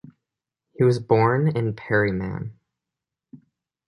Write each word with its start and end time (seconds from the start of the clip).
He 0.73 0.83
was 0.83 0.97
born 0.97 1.47
in 1.55 1.75
Perryman. 1.75 2.57